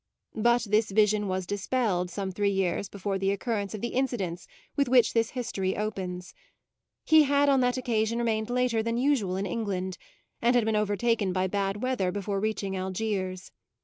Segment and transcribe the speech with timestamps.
[0.33, 4.89] But this vision was dispelled some three years before the occurrence of the incidents with
[4.89, 6.33] which this history opens:
[7.05, 9.99] he had on that occasion remained later than usual in England
[10.41, 13.51] and had been overtaken by bad weather before reaching Algiers.